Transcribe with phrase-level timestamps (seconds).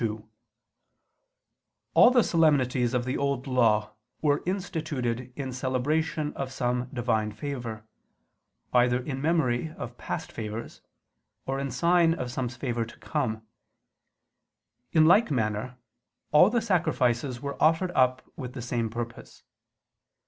[0.01, 0.27] 2:
[1.93, 7.85] All the solemnities of the Old Law were instituted in celebration of some Divine favor,
[8.73, 10.81] either in memory of past favors,
[11.45, 13.45] or in sign of some favor to come:
[14.91, 15.77] in like manner
[16.31, 19.43] all the sacrifices were offered up with the same purpose.